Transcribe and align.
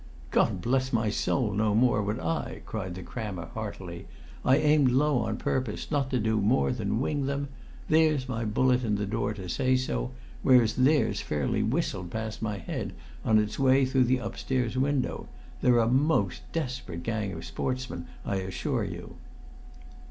"God 0.31 0.61
bless 0.61 0.91
my 0.91 1.11
soul, 1.11 1.53
no 1.53 1.75
more 1.75 2.01
would 2.01 2.17
I!" 2.19 2.63
cried 2.65 2.95
the 2.95 3.03
crammer 3.03 3.45
heartily. 3.53 4.07
"I 4.43 4.57
aimed 4.57 4.89
low 4.89 5.19
on 5.19 5.37
purpose 5.37 5.91
not 5.91 6.09
to 6.09 6.19
do 6.19 6.41
more 6.41 6.71
than 6.71 6.99
wing 6.99 7.27
them; 7.27 7.49
there's 7.87 8.27
my 8.27 8.43
bullet 8.43 8.83
in 8.83 8.95
the 8.95 9.05
door 9.05 9.35
to 9.35 9.47
say 9.47 9.75
so, 9.75 10.09
whereas 10.41 10.73
theirs 10.73 11.21
fairly 11.21 11.61
whistled 11.61 12.09
past 12.09 12.41
my 12.41 12.57
head 12.57 12.93
on 13.23 13.37
its 13.37 13.59
way 13.59 13.85
through 13.85 14.05
that 14.05 14.25
upstairs 14.25 14.75
window. 14.75 15.27
They're 15.61 15.77
a 15.77 15.87
most 15.87 16.51
desperate 16.51 17.03
gang 17.03 17.31
of 17.33 17.45
sportsmen, 17.45 18.07
I 18.25 18.37
assure 18.37 18.83
you." 18.83 19.17